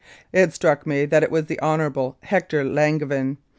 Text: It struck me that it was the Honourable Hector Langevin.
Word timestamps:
It 0.33 0.51
struck 0.51 0.87
me 0.87 1.05
that 1.05 1.21
it 1.21 1.29
was 1.29 1.45
the 1.45 1.61
Honourable 1.61 2.17
Hector 2.23 2.63
Langevin. 2.63 3.37